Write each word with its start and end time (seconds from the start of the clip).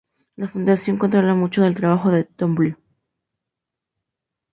La 0.35 0.47
fundación 0.47 0.97
controla 0.97 1.35
mucho 1.35 1.61
del 1.61 1.75
trabajo 1.75 2.09
de 2.09 2.23
Twombly. 2.23 2.75